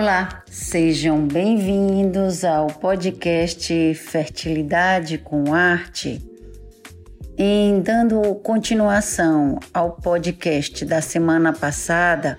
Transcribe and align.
Olá, 0.00 0.44
sejam 0.48 1.26
bem-vindos 1.26 2.44
ao 2.44 2.68
podcast 2.68 3.94
Fertilidade 3.94 5.18
com 5.18 5.52
Arte. 5.52 6.22
Em 7.36 7.80
dando 7.80 8.22
continuação 8.36 9.58
ao 9.74 9.96
podcast 9.96 10.84
da 10.84 11.00
semana 11.00 11.52
passada, 11.52 12.38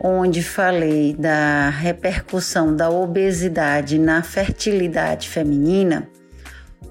onde 0.00 0.40
falei 0.40 1.12
da 1.12 1.68
repercussão 1.70 2.76
da 2.76 2.88
obesidade 2.88 3.98
na 3.98 4.22
fertilidade 4.22 5.28
feminina, 5.28 6.08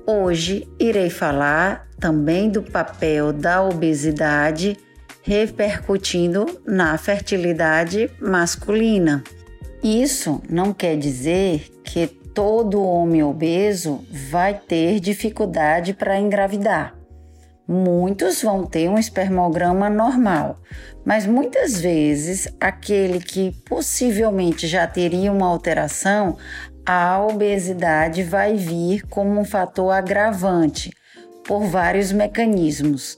hoje 0.06 0.68
irei 0.78 1.10
falar 1.10 1.88
também 1.98 2.50
do 2.50 2.62
papel 2.62 3.32
da 3.32 3.64
obesidade 3.64 4.76
repercutindo 5.22 6.60
na 6.66 6.98
fertilidade 6.98 8.12
masculina. 8.20 9.24
Isso 9.84 10.42
não 10.50 10.74
quer 10.74 10.98
dizer 10.98 11.70
que 11.84 12.08
todo 12.08 12.84
homem 12.84 13.24
obeso 13.24 14.04
vai 14.30 14.54
ter 14.54 15.00
dificuldade 15.00 15.94
para 15.94 16.20
engravidar. 16.20 16.96
Muitos 17.68 18.42
vão 18.42 18.66
ter 18.66 18.90
um 18.90 18.98
espermograma 18.98 19.90
normal, 19.90 20.58
mas 21.06 21.26
muitas 21.26 21.80
vezes 21.80 22.48
aquele 22.60 23.20
que 23.20 23.52
possivelmente 23.68 24.68
já 24.68 24.88
teria 24.88 25.32
uma 25.32 25.46
alteração, 25.48 26.36
a 26.86 27.24
obesidade 27.24 28.24
vai 28.24 28.56
vir 28.56 29.06
como 29.08 29.40
um 29.40 29.46
fator 29.46 29.92
agravante 29.92 30.92
por 31.46 31.68
vários 31.68 32.12
mecanismos 32.12 33.18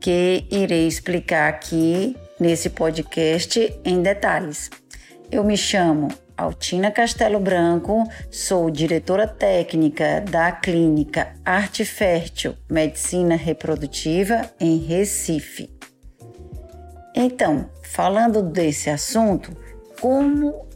que 0.00 0.44
irei 0.50 0.88
explicar 0.88 1.48
aqui 1.48 2.16
nesse 2.40 2.68
podcast 2.68 3.72
em 3.84 4.02
detalhes. 4.02 4.68
Eu 5.32 5.42
me 5.42 5.56
chamo 5.56 6.08
Altina 6.36 6.90
Castelo 6.90 7.40
Branco, 7.40 8.06
sou 8.30 8.70
diretora 8.70 9.26
técnica 9.26 10.20
da 10.20 10.52
clínica 10.52 11.32
Arte 11.42 11.86
Fértil 11.86 12.54
Medicina 12.70 13.34
Reprodutiva 13.34 14.42
em 14.60 14.76
Recife. 14.76 15.70
Então, 17.16 17.70
falando 17.82 18.42
desse 18.42 18.90
assunto, 18.90 19.56
como 20.02 20.66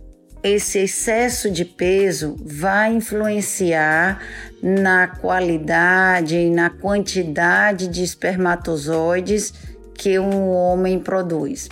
esse 0.43 0.79
excesso 0.79 1.51
de 1.51 1.67
peso 1.67 2.34
vai 2.41 2.95
influenciar 2.95 4.23
na 4.62 5.07
qualidade 5.07 6.34
e 6.34 6.49
na 6.49 6.71
quantidade 6.71 7.89
de 7.89 8.03
espermatozoides 8.03 9.53
que 9.93 10.19
um 10.19 10.49
homem 10.49 10.99
produz. 10.99 11.69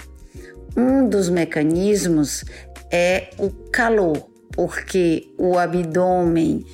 Um 0.76 1.08
dos 1.08 1.30
mecanismos 1.30 2.44
é 2.96 3.30
o 3.38 3.50
calor, 3.72 4.30
porque 4.52 5.26
o 5.36 5.58
abdômen 5.58 6.64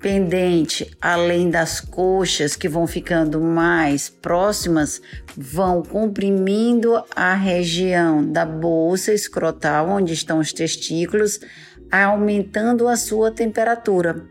pendente, 0.00 0.90
além 1.02 1.50
das 1.50 1.80
coxas 1.80 2.56
que 2.56 2.66
vão 2.66 2.86
ficando 2.86 3.38
mais 3.42 4.08
próximas, 4.08 5.02
vão 5.36 5.82
comprimindo 5.82 7.04
a 7.14 7.34
região 7.34 8.24
da 8.24 8.46
bolsa 8.46 9.12
escrotal, 9.12 9.90
onde 9.90 10.14
estão 10.14 10.38
os 10.38 10.50
testículos, 10.50 11.40
aumentando 11.92 12.88
a 12.88 12.96
sua 12.96 13.30
temperatura. 13.30 14.24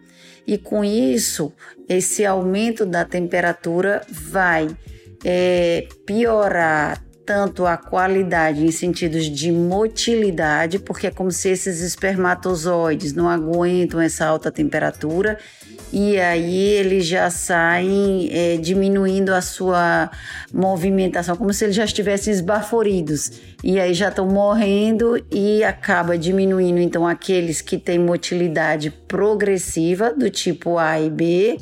E 0.47 0.57
com 0.57 0.83
isso, 0.83 1.53
esse 1.87 2.25
aumento 2.25 2.87
da 2.87 3.05
temperatura 3.05 4.01
vai 4.09 4.67
é, 5.23 5.87
piorar 6.07 7.05
tanto 7.25 7.65
a 7.65 7.75
qualidade 7.75 8.63
em 8.63 8.71
sentidos 8.71 9.25
de 9.25 9.51
motilidade, 9.51 10.77
porque 10.79 11.07
é 11.07 11.11
como 11.11 11.31
se 11.31 11.49
esses 11.49 11.81
espermatozoides 11.81 13.13
não 13.13 13.27
aguentam 13.27 13.99
essa 13.99 14.25
alta 14.25 14.51
temperatura 14.51 15.37
e 15.91 16.19
aí 16.19 16.57
eles 16.57 17.05
já 17.05 17.29
saem 17.29 18.29
é, 18.31 18.57
diminuindo 18.57 19.33
a 19.33 19.41
sua 19.41 20.11
movimentação, 20.53 21.37
como 21.37 21.53
se 21.53 21.63
eles 21.63 21.75
já 21.75 21.85
estivessem 21.85 22.33
esbaforidos. 22.33 23.31
E 23.63 23.79
aí 23.79 23.93
já 23.93 24.09
estão 24.09 24.27
morrendo 24.27 25.17
e 25.31 25.63
acaba 25.63 26.17
diminuindo 26.17 26.79
então 26.79 27.07
aqueles 27.07 27.61
que 27.61 27.77
têm 27.77 27.97
motilidade 27.97 28.91
progressiva 29.07 30.13
do 30.13 30.29
tipo 30.29 30.77
A 30.77 30.99
e 30.99 31.09
B 31.09 31.57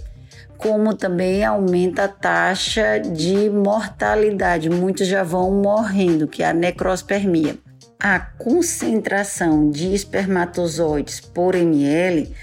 como 0.57 0.93
também 0.93 1.43
aumenta 1.43 2.05
a 2.05 2.07
taxa 2.07 2.99
de 2.99 3.49
mortalidade. 3.49 4.69
Muitos 4.69 5.07
já 5.07 5.23
vão 5.23 5.51
morrendo, 5.51 6.27
que 6.27 6.43
é 6.43 6.47
a 6.47 6.53
necrospermia. 6.53 7.57
A 7.99 8.19
concentração 8.19 9.69
de 9.69 9.93
espermatozoides 9.93 11.21
por 11.21 11.55
ml 11.55 12.33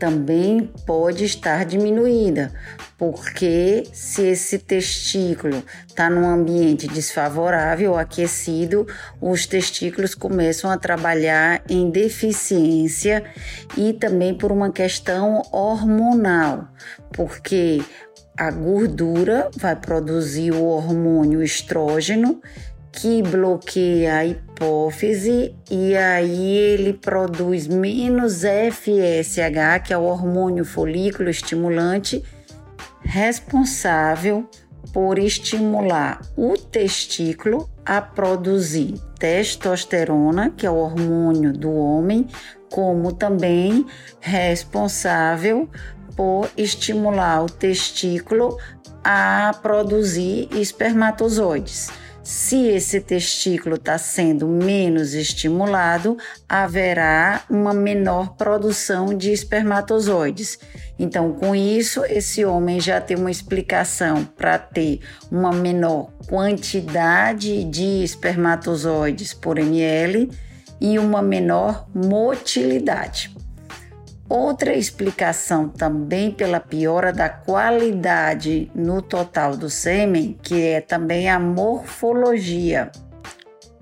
também 0.00 0.72
pode 0.86 1.24
estar 1.26 1.66
diminuída, 1.66 2.50
porque 2.96 3.84
se 3.92 4.22
esse 4.28 4.58
testículo 4.58 5.62
está 5.86 6.08
num 6.08 6.26
ambiente 6.26 6.88
desfavorável, 6.88 7.98
aquecido, 7.98 8.86
os 9.20 9.46
testículos 9.46 10.14
começam 10.14 10.70
a 10.70 10.78
trabalhar 10.78 11.62
em 11.68 11.90
deficiência 11.90 13.22
e 13.76 13.92
também 13.92 14.34
por 14.34 14.50
uma 14.50 14.72
questão 14.72 15.42
hormonal, 15.52 16.66
porque 17.12 17.82
a 18.38 18.50
gordura 18.50 19.50
vai 19.54 19.76
produzir 19.76 20.52
o 20.52 20.64
hormônio 20.64 21.42
estrógeno 21.42 22.40
que 22.92 23.22
bloqueia 23.22 24.16
a 24.16 24.26
hipófise 24.26 25.54
e 25.70 25.96
aí 25.96 26.56
ele 26.56 26.92
produz 26.92 27.66
menos 27.66 28.42
FSH, 28.42 29.82
que 29.84 29.92
é 29.92 29.98
o 29.98 30.02
hormônio 30.02 30.64
folículo 30.64 31.30
estimulante, 31.30 32.22
responsável 33.02 34.48
por 34.92 35.18
estimular 35.18 36.20
o 36.36 36.54
testículo 36.54 37.68
a 37.84 38.00
produzir 38.00 38.94
testosterona, 39.18 40.50
que 40.50 40.66
é 40.66 40.70
o 40.70 40.76
hormônio 40.76 41.52
do 41.52 41.72
homem, 41.72 42.26
como 42.70 43.12
também 43.12 43.86
responsável 44.20 45.68
por 46.16 46.50
estimular 46.56 47.44
o 47.44 47.46
testículo 47.46 48.58
a 49.02 49.54
produzir 49.62 50.48
espermatozoides. 50.52 51.90
Se 52.30 52.68
esse 52.68 53.00
testículo 53.00 53.74
está 53.74 53.98
sendo 53.98 54.46
menos 54.46 55.14
estimulado, 55.14 56.16
haverá 56.48 57.42
uma 57.50 57.74
menor 57.74 58.36
produção 58.36 59.12
de 59.12 59.32
espermatozoides. 59.32 60.56
Então, 60.96 61.32
com 61.32 61.56
isso, 61.56 62.04
esse 62.04 62.44
homem 62.44 62.80
já 62.80 63.00
tem 63.00 63.16
uma 63.16 63.32
explicação 63.32 64.24
para 64.24 64.56
ter 64.58 65.00
uma 65.28 65.50
menor 65.50 66.12
quantidade 66.28 67.64
de 67.64 68.04
espermatozoides 68.04 69.34
por 69.34 69.58
ml 69.58 70.30
e 70.80 71.00
uma 71.00 71.20
menor 71.20 71.88
motilidade. 71.92 73.34
Outra 74.30 74.72
explicação 74.76 75.68
também 75.68 76.30
pela 76.30 76.60
piora 76.60 77.12
da 77.12 77.28
qualidade 77.28 78.70
no 78.72 79.02
total 79.02 79.56
do 79.56 79.68
sêmen, 79.68 80.38
que 80.40 80.68
é 80.68 80.80
também 80.80 81.28
a 81.28 81.40
morfologia, 81.40 82.92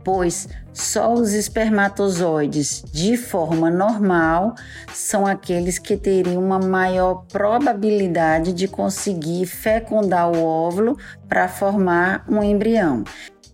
pois 0.02 0.48
só 0.72 1.12
os 1.12 1.34
espermatozoides 1.34 2.82
de 2.90 3.14
forma 3.18 3.70
normal 3.70 4.54
são 4.90 5.26
aqueles 5.26 5.78
que 5.78 5.98
teriam 5.98 6.42
uma 6.42 6.58
maior 6.58 7.26
probabilidade 7.28 8.54
de 8.54 8.66
conseguir 8.66 9.44
fecundar 9.44 10.30
o 10.30 10.42
óvulo 10.42 10.96
para 11.28 11.46
formar 11.46 12.24
um 12.26 12.42
embrião. 12.42 13.04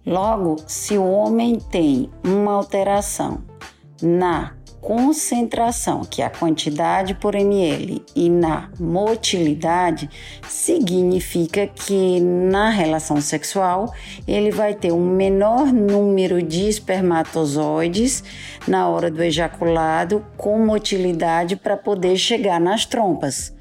Logo, 0.07 0.59
se 0.69 0.97
o 0.97 1.05
homem 1.05 1.59
tem 1.59 2.09
uma 2.23 2.53
alteração 2.53 3.43
na 4.01 4.54
concentração, 4.85 6.05
que 6.05 6.21
é 6.21 6.27
a 6.27 6.31
quantidade 6.31 7.15
por 7.15 7.35
ml, 7.35 8.05
e 8.15 8.29
na 8.29 8.69
motilidade, 8.79 10.11
significa 10.47 11.67
que 11.67 12.21
na 12.21 12.69
relação 12.69 13.19
sexual 13.19 13.95
ele 14.29 14.51
vai 14.51 14.75
ter 14.75 14.93
um 14.93 15.07
menor 15.07 15.73
número 15.73 16.43
de 16.43 16.69
espermatozoides 16.69 18.23
na 18.69 18.87
hora 18.87 19.11
do 19.11 19.23
ejaculado 19.23 20.23
com 20.37 20.59
motilidade 20.59 21.57
para 21.57 21.79
poder 21.79 22.19
chegar 22.19 22.61
nas 22.61 22.85
trompas. 22.85 23.55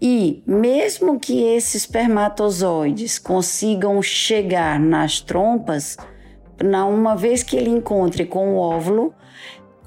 E 0.00 0.44
mesmo 0.46 1.18
que 1.18 1.42
esses 1.42 1.82
espermatozoides 1.82 3.18
consigam 3.18 4.00
chegar 4.00 4.78
nas 4.78 5.20
trompas, 5.20 5.96
na 6.62 6.86
uma 6.86 7.16
vez 7.16 7.42
que 7.42 7.56
ele 7.56 7.70
encontre 7.70 8.24
com 8.24 8.54
o 8.54 8.58
óvulo, 8.58 9.12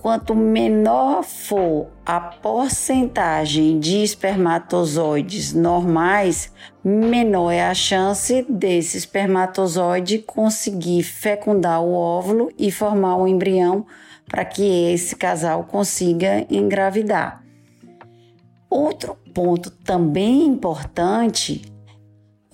quanto 0.05 0.35
menor 0.35 1.23
for 1.23 1.87
a 2.05 2.19
porcentagem 2.19 3.79
de 3.79 4.03
espermatozoides 4.03 5.51
normais, 5.51 6.53
menor 6.83 7.49
é 7.49 7.65
a 7.65 7.73
chance 7.73 8.45
desse 8.47 8.99
espermatozoide 8.99 10.19
conseguir 10.19 11.01
fecundar 11.01 11.81
o 11.81 11.95
óvulo 11.95 12.51
e 12.55 12.69
formar 12.69 13.17
um 13.17 13.27
embrião 13.27 13.83
para 14.27 14.45
que 14.45 14.61
esse 14.93 15.15
casal 15.15 15.63
consiga 15.63 16.45
engravidar. 16.51 17.43
Outro 18.69 19.17
ponto 19.33 19.71
também 19.71 20.45
importante 20.45 21.63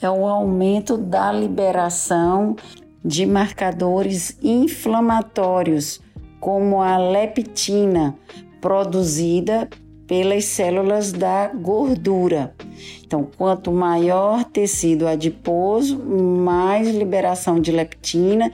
é 0.01 0.09
o 0.09 0.25
aumento 0.25 0.95
da 0.95 1.33
liberação 1.33 2.56
de 3.03 3.25
marcadores 3.25 4.38
inflamatórios, 4.42 6.00
como 6.41 6.81
a 6.81 6.97
leptina, 6.97 8.15
produzida 8.59 9.69
pelas 10.07 10.43
células 10.43 11.13
da 11.13 11.47
gordura. 11.47 12.53
Então, 13.05 13.29
quanto 13.38 13.71
maior 13.71 14.43
tecido 14.43 15.07
adiposo, 15.07 15.97
mais 15.99 16.89
liberação 16.89 17.61
de 17.61 17.71
leptina, 17.71 18.51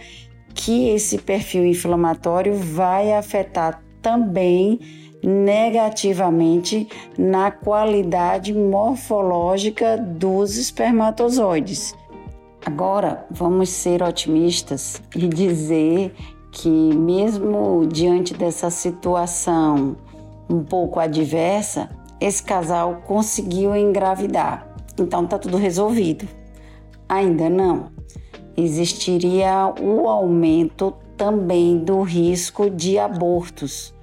que 0.54 0.90
esse 0.90 1.18
perfil 1.18 1.66
inflamatório 1.66 2.54
vai 2.54 3.14
afetar 3.14 3.82
também 4.02 4.80
negativamente 5.24 6.88
na 7.18 7.50
qualidade 7.52 8.54
morfológica 8.54 9.98
dos 9.98 10.58
espermatozoides. 10.58 11.96
Agora, 12.66 13.26
vamos 13.32 13.70
ser 13.70 14.04
otimistas 14.04 15.02
e 15.16 15.28
dizer 15.28 16.14
que, 16.58 16.70
mesmo 16.70 17.86
diante 17.86 18.34
dessa 18.34 18.72
situação 18.72 19.96
um 20.50 20.64
pouco 20.64 21.00
adversa, 21.00 21.88
esse 22.20 22.42
casal 22.42 23.04
conseguiu 23.06 23.76
engravidar. 23.76 24.68
Então 25.00 25.28
tá 25.28 25.38
tudo 25.38 25.56
resolvido. 25.58 26.28
Ainda 27.08 27.48
não. 27.48 27.92
Existiria 28.56 29.72
o 29.80 30.10
aumento 30.10 30.96
também 31.16 31.78
do 31.78 32.02
risco 32.02 32.72
de 32.72 32.98
abortos, 32.98 33.94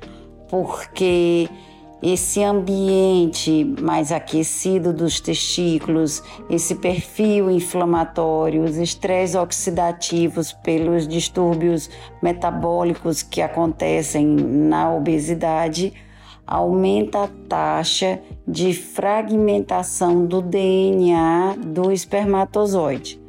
porque 0.49 1.49
esse 2.05 2.45
ambiente 2.45 3.65
mais 3.81 4.13
aquecido 4.13 4.93
dos 4.93 5.21
testículos, 5.21 6.23
esse 6.51 6.75
perfil 6.75 7.51
inflamatório, 7.51 8.63
os 8.63 8.77
estresses 8.77 9.35
oxidativos 9.35 10.53
pelos 10.53 11.09
distúrbios 11.09 11.89
metabólicos 12.23 13.23
que 13.23 13.41
acontecem 13.41 14.27
na 14.27 14.93
obesidade, 14.93 15.95
aumenta 16.47 17.25
a 17.25 17.29
taxa 17.49 18.21
de 18.47 18.75
fragmentação 18.75 20.27
do 20.27 20.43
DNA 20.43 21.57
do 21.57 21.91
espermatozoide. 21.91 23.24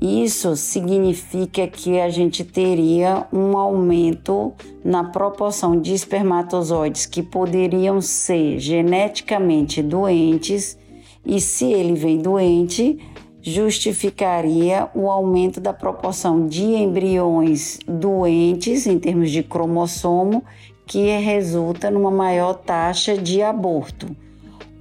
Isso 0.00 0.54
significa 0.54 1.66
que 1.66 1.98
a 1.98 2.08
gente 2.08 2.44
teria 2.44 3.26
um 3.32 3.56
aumento 3.56 4.52
na 4.84 5.02
proporção 5.02 5.80
de 5.80 5.92
espermatozoides 5.92 7.04
que 7.04 7.22
poderiam 7.22 8.00
ser 8.00 8.60
geneticamente 8.60 9.82
doentes, 9.82 10.78
e 11.26 11.40
se 11.40 11.72
ele 11.72 11.94
vem 11.94 12.18
doente, 12.18 12.98
justificaria 13.42 14.88
o 14.94 15.10
aumento 15.10 15.60
da 15.60 15.72
proporção 15.72 16.46
de 16.46 16.64
embriões 16.64 17.78
doentes 17.86 18.86
em 18.86 18.98
termos 18.98 19.30
de 19.30 19.42
cromossomo, 19.42 20.44
que 20.86 21.08
resulta 21.18 21.90
numa 21.90 22.10
maior 22.10 22.54
taxa 22.54 23.16
de 23.16 23.42
aborto. 23.42 24.06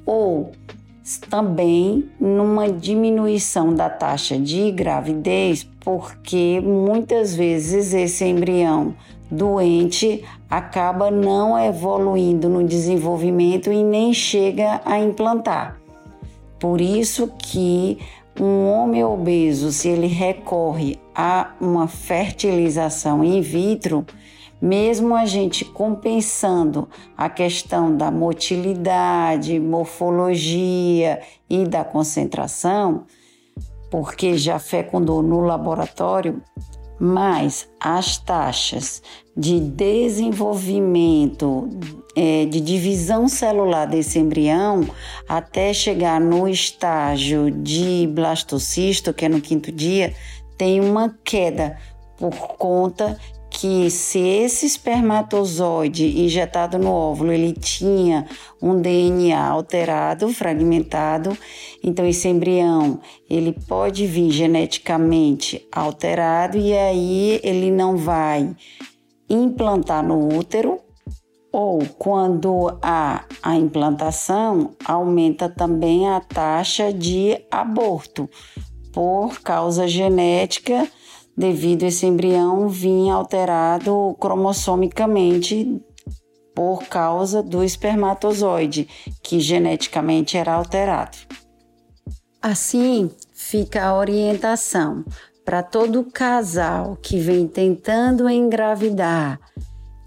Ou 0.05 0.51
também 1.29 2.09
numa 2.19 2.69
diminuição 2.69 3.73
da 3.73 3.89
taxa 3.89 4.37
de 4.37 4.71
gravidez, 4.71 5.65
porque 5.79 6.59
muitas 6.61 7.33
vezes 7.33 7.93
esse 7.93 8.25
embrião 8.25 8.93
doente 9.31 10.23
acaba 10.49 11.09
não 11.09 11.57
evoluindo 11.57 12.49
no 12.49 12.63
desenvolvimento 12.63 13.71
e 13.71 13.83
nem 13.83 14.13
chega 14.13 14.81
a 14.83 14.99
implantar. 14.99 15.79
Por 16.59 16.81
isso 16.81 17.31
que 17.37 17.99
um 18.39 18.67
homem 18.67 19.03
obeso, 19.03 19.71
se 19.71 19.87
ele 19.87 20.07
recorre 20.07 20.99
a 21.15 21.51
uma 21.59 21.87
fertilização 21.87 23.23
in 23.23 23.41
vitro, 23.41 24.05
mesmo 24.61 25.15
a 25.15 25.25
gente 25.25 25.63
compensando 25.63 26.89
a 27.15 27.29
questão 27.29 27.95
da 27.95 28.11
motilidade, 28.11 29.59
morfologia 29.59 31.21
e 31.49 31.65
da 31.65 31.83
concentração, 31.83 33.05
porque 33.89 34.37
já 34.37 34.59
fecundou 34.59 35.21
no 35.21 35.39
laboratório, 35.41 36.41
mas 36.99 37.69
as 37.79 38.17
taxas 38.17 39.03
de 39.35 39.59
desenvolvimento, 39.59 41.69
é, 42.15 42.45
de 42.45 42.59
divisão 42.59 43.27
celular 43.27 43.85
desse 43.85 44.17
embrião, 44.17 44.83
até 45.29 45.71
chegar 45.73 46.19
no 46.19 46.47
estágio 46.47 47.51
de 47.51 48.09
blastocisto, 48.11 49.13
que 49.13 49.25
é 49.25 49.29
no 49.29 49.39
quinto 49.39 49.71
dia, 49.71 50.15
tem 50.57 50.81
uma 50.81 51.15
queda 51.23 51.77
por 52.17 52.35
conta 52.57 53.15
que 53.57 53.89
se 53.89 54.19
esse 54.19 54.67
espermatozoide 54.67 56.21
injetado 56.21 56.77
no 56.77 56.91
óvulo 56.91 57.31
ele 57.31 57.53
tinha 57.53 58.27
um 58.61 58.79
DNA 58.79 59.35
alterado, 59.35 60.29
fragmentado, 60.29 61.35
então 61.83 62.05
esse 62.05 62.27
embrião 62.27 62.99
ele 63.27 63.51
pode 63.67 64.05
vir 64.05 64.29
geneticamente 64.29 65.67
alterado 65.71 66.55
e 66.55 66.71
aí 66.71 67.39
ele 67.43 67.71
não 67.71 67.97
vai 67.97 68.55
implantar 69.27 70.05
no 70.05 70.37
útero 70.37 70.79
ou 71.51 71.83
quando 71.97 72.77
há 72.79 73.25
a 73.41 73.55
implantação 73.55 74.75
aumenta 74.85 75.49
também 75.49 76.07
a 76.07 76.19
taxa 76.19 76.93
de 76.93 77.43
aborto 77.49 78.29
por 78.93 79.39
causa 79.41 79.87
genética 79.87 80.87
devido 81.37 81.83
a 81.83 81.87
esse 81.87 82.05
embrião 82.05 82.67
vir 82.67 83.11
alterado 83.11 84.15
cromossomicamente 84.19 85.79
por 86.55 86.85
causa 86.85 87.43
do 87.43 87.63
espermatozoide, 87.63 88.87
que 89.21 89.39
geneticamente 89.39 90.35
era 90.35 90.55
alterado. 90.55 91.15
Assim, 92.41 93.11
fica 93.31 93.85
a 93.85 93.95
orientação 93.95 95.05
para 95.45 95.61
todo 95.61 96.03
casal 96.03 96.97
que 97.01 97.19
vem 97.19 97.47
tentando 97.47 98.27
engravidar 98.27 99.39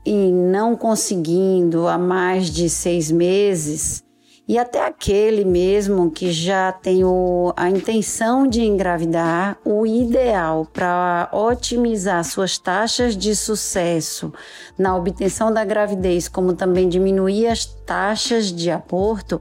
e 0.05 0.33
não 0.33 0.77
conseguindo 0.77 1.87
há 1.87 1.97
mais 1.97 2.51
de 2.51 2.69
seis 2.69 3.11
meses 3.11 4.03
e 4.51 4.59
até 4.59 4.85
aquele 4.85 5.45
mesmo 5.45 6.11
que 6.11 6.33
já 6.33 6.73
tem 6.73 7.05
o, 7.05 7.53
a 7.57 7.71
intenção 7.71 8.49
de 8.49 8.63
engravidar, 8.63 9.57
o 9.65 9.87
ideal 9.87 10.67
para 10.73 11.31
otimizar 11.33 12.25
suas 12.25 12.59
taxas 12.59 13.17
de 13.17 13.37
sucesso 13.37 14.33
na 14.77 14.97
obtenção 14.97 15.53
da 15.53 15.65
gravidez, 15.65 16.27
como 16.27 16.53
também 16.53 16.89
diminuir 16.89 17.47
as 17.47 17.65
taxas 17.65 18.47
de 18.47 18.73
aborto, 18.73 19.41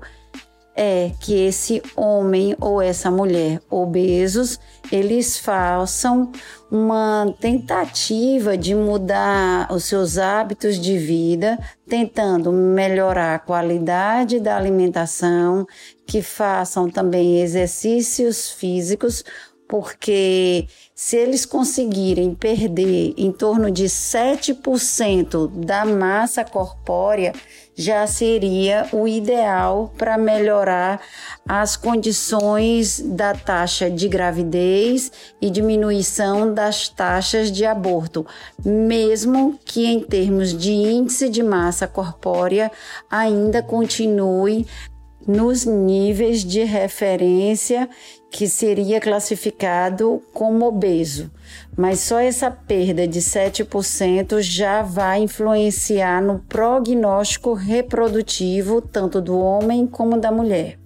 é 0.76 1.12
que 1.20 1.34
esse 1.34 1.82
homem 1.96 2.56
ou 2.60 2.82
essa 2.82 3.12
mulher 3.12 3.62
obesos 3.70 4.60
eles 4.92 5.38
façam 5.38 6.32
uma 6.72 7.34
tentativa 7.40 8.58
de 8.58 8.74
mudar 8.76 9.72
os 9.72 9.86
seus 9.86 10.18
hábitos 10.18 10.80
de 10.80 10.98
vida, 10.98 11.58
tentando 11.88 12.52
melhorar 12.52 13.36
a 13.36 13.40
qualidade 13.40 14.40
da 14.40 14.56
alimentação, 14.56 15.66
que 16.06 16.22
façam 16.22 16.90
também 16.90 17.42
exercícios 17.42 18.50
físicos, 18.52 19.24
porque 19.70 20.68
se 20.96 21.16
eles 21.16 21.46
conseguirem 21.46 22.34
perder 22.34 23.14
em 23.16 23.32
torno 23.32 23.70
de 23.70 23.86
7% 23.86 25.48
da 25.64 25.86
massa 25.86 26.44
corpórea, 26.44 27.34
já 27.76 28.08
seria 28.08 28.90
o 28.92 29.08
ideal 29.08 29.94
para 29.96 30.18
melhorar 30.18 31.00
as 31.48 31.78
condições 31.78 33.00
da 33.00 33.36
taxa 33.36 33.92
de 33.92 34.08
gravidez 34.08 35.12
e 35.40 35.52
diminuição 35.52 36.52
das 36.52 36.90
taxas 36.90 37.52
de 37.52 37.64
aborto, 37.64 38.26
mesmo 38.66 39.58
que 39.64 39.86
em 39.86 40.00
termos 40.00 40.52
de 40.52 40.72
índice 40.72 41.30
de 41.30 41.44
massa 41.44 41.88
corpórea 41.88 42.72
ainda 43.08 43.62
continue 43.62 44.66
nos 45.30 45.64
níveis 45.64 46.44
de 46.44 46.64
referência 46.64 47.88
que 48.32 48.50
seria 48.50 49.00
classificado 49.00 50.24
como 50.34 50.66
obeso, 50.66 51.30
mas 51.78 52.00
só 52.00 52.18
essa 52.18 52.50
perda 52.50 53.08
de 53.08 53.20
7% 53.20 54.42
já 54.42 54.82
vai 54.82 55.22
influenciar 55.22 56.20
no 56.20 56.40
prognóstico 56.40 57.54
reprodutivo 57.54 58.82
tanto 58.82 59.22
do 59.22 59.38
homem 59.38 59.86
como 59.86 60.20
da 60.20 60.32
mulher. 60.32 60.80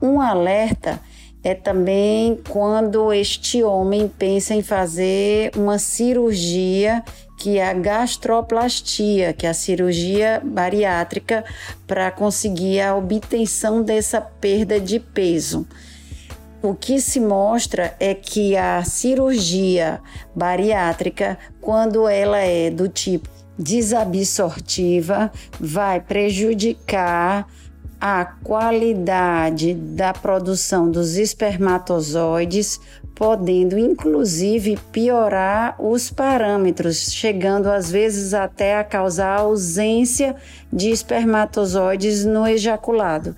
Um 0.00 0.18
alerta 0.18 0.98
é 1.44 1.54
também 1.54 2.40
quando 2.48 3.12
este 3.12 3.62
homem 3.62 4.08
pensa 4.08 4.54
em 4.54 4.62
fazer 4.62 5.52
uma 5.54 5.78
cirurgia 5.78 7.04
que 7.42 7.58
é 7.58 7.68
a 7.68 7.74
gastroplastia, 7.74 9.32
que 9.32 9.48
é 9.48 9.50
a 9.50 9.54
cirurgia 9.54 10.40
bariátrica 10.44 11.44
para 11.88 12.08
conseguir 12.12 12.80
a 12.80 12.94
obtenção 12.94 13.82
dessa 13.82 14.20
perda 14.20 14.78
de 14.78 15.00
peso. 15.00 15.66
O 16.62 16.72
que 16.72 17.00
se 17.00 17.18
mostra 17.18 17.96
é 17.98 18.14
que 18.14 18.56
a 18.56 18.84
cirurgia 18.84 20.00
bariátrica, 20.36 21.36
quando 21.60 22.06
ela 22.06 22.38
é 22.38 22.70
do 22.70 22.88
tipo 22.88 23.28
desabsortiva, 23.58 25.32
vai 25.58 26.00
prejudicar 26.00 27.48
a 28.00 28.24
qualidade 28.24 29.74
da 29.74 30.12
produção 30.12 30.88
dos 30.88 31.16
espermatozoides, 31.16 32.78
podendo 33.22 33.78
inclusive 33.78 34.76
piorar 34.90 35.76
os 35.80 36.10
parâmetros, 36.10 37.12
chegando 37.12 37.68
às 37.68 37.88
vezes 37.88 38.34
até 38.34 38.76
a 38.76 38.82
causar 38.82 39.38
ausência 39.38 40.34
de 40.72 40.90
espermatozoides 40.90 42.24
no 42.24 42.44
ejaculado. 42.44 43.36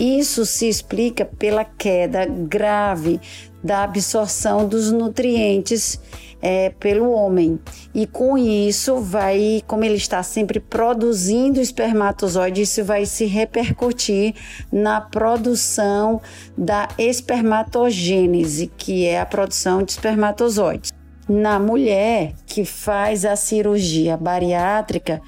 Isso 0.00 0.46
se 0.46 0.70
explica 0.70 1.26
pela 1.26 1.66
queda 1.66 2.24
grave 2.24 3.20
da 3.62 3.84
absorção 3.84 4.66
dos 4.66 4.90
nutrientes 4.90 6.00
é, 6.40 6.70
pelo 6.70 7.10
homem. 7.10 7.58
E 7.94 8.06
com 8.06 8.36
isso, 8.36 8.98
vai, 8.98 9.62
como 9.66 9.84
ele 9.84 9.96
está 9.96 10.22
sempre 10.22 10.60
produzindo 10.60 11.60
espermatozoide, 11.60 12.62
isso 12.62 12.84
vai 12.84 13.06
se 13.06 13.26
repercutir 13.26 14.34
na 14.72 15.00
produção 15.00 16.20
da 16.56 16.88
espermatogênese, 16.98 18.70
que 18.76 19.06
é 19.06 19.20
a 19.20 19.26
produção 19.26 19.82
de 19.82 19.92
espermatozoides. 19.92 20.92
Na 21.28 21.60
mulher 21.60 22.32
que 22.46 22.64
faz 22.64 23.24
a 23.24 23.36
cirurgia 23.36 24.16
bariátrica, 24.16 25.22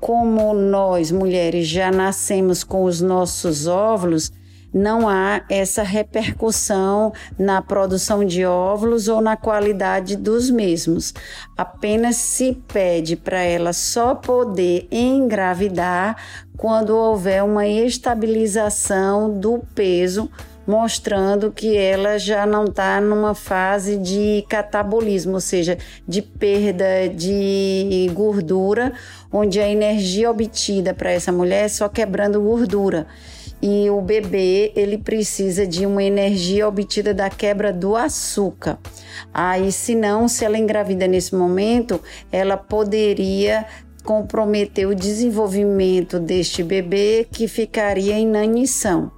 como 0.00 0.52
nós 0.52 1.10
mulheres 1.10 1.66
já 1.66 1.90
nascemos 1.90 2.62
com 2.62 2.84
os 2.84 3.00
nossos 3.00 3.66
óvulos, 3.66 4.30
não 4.76 5.08
há 5.08 5.40
essa 5.48 5.82
repercussão 5.82 7.10
na 7.38 7.62
produção 7.62 8.22
de 8.22 8.44
óvulos 8.44 9.08
ou 9.08 9.22
na 9.22 9.34
qualidade 9.34 10.16
dos 10.16 10.50
mesmos. 10.50 11.14
Apenas 11.56 12.16
se 12.16 12.62
pede 12.68 13.16
para 13.16 13.40
ela 13.40 13.72
só 13.72 14.14
poder 14.14 14.86
engravidar 14.92 16.16
quando 16.58 16.90
houver 16.90 17.42
uma 17.42 17.66
estabilização 17.66 19.40
do 19.40 19.62
peso 19.74 20.30
mostrando 20.66 21.52
que 21.52 21.76
ela 21.76 22.18
já 22.18 22.44
não 22.44 22.64
está 22.64 23.00
numa 23.00 23.34
fase 23.34 23.96
de 23.96 24.44
catabolismo, 24.48 25.34
ou 25.34 25.40
seja, 25.40 25.78
de 26.06 26.20
perda 26.20 27.08
de 27.08 28.10
gordura, 28.12 28.92
onde 29.32 29.60
a 29.60 29.68
energia 29.68 30.28
obtida 30.28 30.92
para 30.92 31.12
essa 31.12 31.30
mulher 31.30 31.66
é 31.66 31.68
só 31.68 31.88
quebrando 31.88 32.42
gordura. 32.42 33.06
E 33.60 33.88
o 33.90 34.00
bebê, 34.00 34.72
ele 34.76 34.98
precisa 34.98 35.66
de 35.66 35.86
uma 35.86 36.02
energia 36.02 36.68
obtida 36.68 37.14
da 37.14 37.30
quebra 37.30 37.72
do 37.72 37.96
açúcar. 37.96 38.78
Aí, 39.32 39.72
se 39.72 39.94
não, 39.94 40.28
se 40.28 40.44
ela 40.44 40.58
engravida 40.58 41.06
nesse 41.06 41.34
momento, 41.34 42.00
ela 42.30 42.56
poderia 42.56 43.66
comprometer 44.04 44.86
o 44.86 44.94
desenvolvimento 44.94 46.20
deste 46.20 46.62
bebê 46.62 47.26
que 47.30 47.48
ficaria 47.48 48.14
em 48.14 48.22
inanição. 48.22 49.10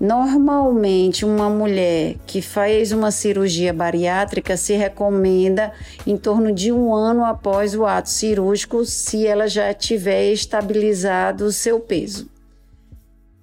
Normalmente, 0.00 1.24
uma 1.24 1.50
mulher 1.50 2.16
que 2.24 2.40
faz 2.40 2.92
uma 2.92 3.10
cirurgia 3.10 3.72
bariátrica 3.72 4.56
se 4.56 4.74
recomenda 4.74 5.72
em 6.06 6.16
torno 6.16 6.52
de 6.52 6.70
um 6.70 6.94
ano 6.94 7.24
após 7.24 7.74
o 7.74 7.84
ato 7.84 8.08
cirúrgico, 8.08 8.84
se 8.84 9.26
ela 9.26 9.48
já 9.48 9.74
tiver 9.74 10.30
estabilizado 10.30 11.44
o 11.44 11.52
seu 11.52 11.80
peso. 11.80 12.37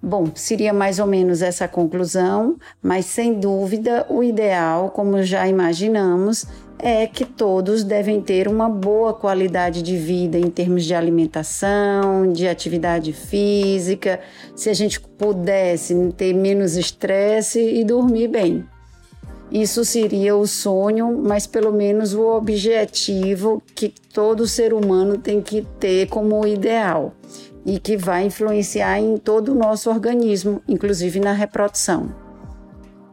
Bom, 0.08 0.28
seria 0.36 0.72
mais 0.72 1.00
ou 1.00 1.08
menos 1.08 1.42
essa 1.42 1.68
conclusão, 1.68 2.58
mas 2.80 3.08
sem 3.08 3.40
dúvida 3.40 4.06
o 4.08 4.22
ideal, 4.22 4.92
como 4.92 5.24
já 5.24 5.48
imaginamos, 5.48 6.46
é 6.78 7.08
que 7.08 7.26
todos 7.26 7.84
devem 7.84 8.22
ter 8.22 8.48
uma 8.48 8.70
boa 8.70 9.16
qualidade 9.16 9.82
de 9.82 9.98
vida 9.98 10.38
em 10.38 10.48
termos 10.48 10.86
de 10.86 10.94
alimentação, 10.94 12.32
de 12.32 12.48
atividade 12.48 13.14
física, 13.14 14.20
se 14.56 14.70
a 14.70 14.76
gente 14.76 15.02
pudesse 15.02 15.96
ter 16.16 16.36
menos 16.36 16.78
estresse 16.78 17.60
e 17.60 17.84
dormir 17.84 18.28
bem. 18.28 18.64
Isso 19.52 19.84
seria 19.84 20.36
o 20.36 20.46
sonho, 20.46 21.20
mas 21.24 21.48
pelo 21.48 21.72
menos 21.72 22.14
o 22.14 22.22
objetivo 22.28 23.60
que 23.74 23.90
todo 24.14 24.46
ser 24.46 24.72
humano 24.72 25.18
tem 25.18 25.42
que 25.42 25.66
ter 25.80 26.08
como 26.10 26.46
ideal 26.46 27.12
e 27.66 27.80
que 27.80 27.98
vai 27.98 28.26
influenciar 28.26 29.00
em 29.00 29.18
todo 29.18 29.52
o 29.52 29.56
nosso 29.56 29.90
organismo, 29.90 30.62
inclusive 30.68 31.20
na 31.20 31.34
reprodução. 31.34 32.14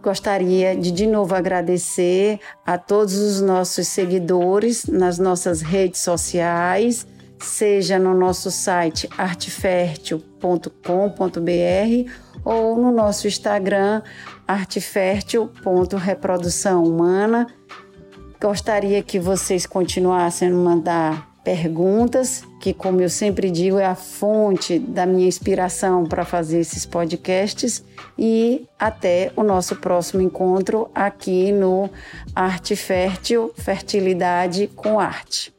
Gostaria 0.03 0.77
de 0.77 0.91
de 0.91 1.07
novo 1.07 1.35
agradecer 1.35 2.39
a 2.67 2.77
todos 2.77 3.15
os 3.15 3.41
nossos 3.41 3.87
seguidores 3.87 4.85
nas 4.87 5.19
nossas 5.19 5.63
redes 5.63 6.01
sociais, 6.01 7.07
seja 7.39 7.99
no 7.99 8.13
nosso 8.13 8.51
site 8.51 9.09
artefertil.com.br 9.17 12.11
ou 12.45 12.77
no 12.77 12.91
nosso 12.91 13.29
Instagram 13.29 14.03
artefertil.reprodução 14.47 16.83
humana. 16.83 17.47
Gostaria 18.41 19.01
que 19.05 19.21
vocês 19.21 19.67
continuassem 19.67 20.49
a 20.49 20.53
mandar 20.53 21.32
perguntas, 21.45 22.45
que, 22.61 22.73
como 22.73 23.01
eu 23.01 23.09
sempre 23.09 23.51
digo, 23.51 23.79
é 23.79 23.87
a 23.87 23.95
fonte 23.95 24.79
da 24.79 25.05
minha 25.05 25.27
inspiração 25.27 26.05
para 26.05 26.25
fazer 26.25 26.61
esses 26.61 26.87
podcasts. 26.87 27.85
E 28.19 28.67
até 28.79 29.33
o 29.37 29.43
nosso 29.43 29.77
próximo 29.77 30.23
encontro 30.23 30.91
aqui 30.95 31.51
no 31.53 31.91
Arte 32.35 32.77
Fértil 32.77 33.53
Fertilidade 33.57 34.69
com 34.75 35.01
Arte. 35.01 35.53